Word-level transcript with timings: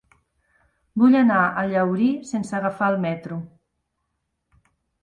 Vull 1.01 1.17
anar 1.19 1.41
a 1.47 1.65
Llaurí 1.73 2.09
sense 2.33 2.59
agafar 2.61 2.91
el 2.95 2.99
metro. 3.07 3.39